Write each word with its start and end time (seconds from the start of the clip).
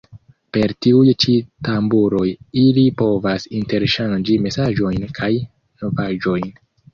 Per 0.55 0.71
tiuj 0.85 1.11
ĉi 1.23 1.33
tamburoj 1.67 2.25
ili 2.61 2.85
povas 3.03 3.45
interŝanĝi 3.59 4.39
mesaĝojn 4.47 5.07
kaj 5.21 5.31
novaĵojn. 5.85 6.51